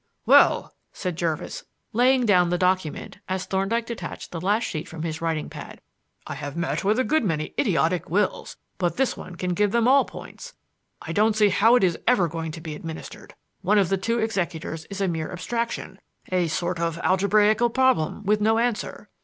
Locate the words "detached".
3.85-4.31